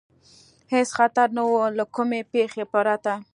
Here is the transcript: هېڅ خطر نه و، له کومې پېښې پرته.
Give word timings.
هېڅ 0.73 0.89
خطر 0.97 1.27
نه 1.37 1.43
و، 1.49 1.53
له 1.77 1.85
کومې 1.95 2.21
پېښې 2.33 2.63
پرته. 2.71 3.13